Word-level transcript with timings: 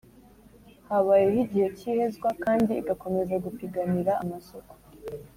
Habayeho 0.87 1.37
igihe 1.45 1.67
cy 1.77 1.85
ihezwa 1.91 2.29
kandi 2.43 2.71
igakomeza 2.81 3.33
gupiganira 3.45 4.11
amasoko 4.23 4.73